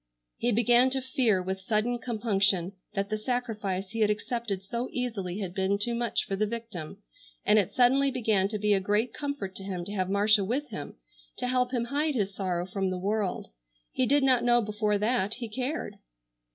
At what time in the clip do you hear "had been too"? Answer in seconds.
5.41-5.93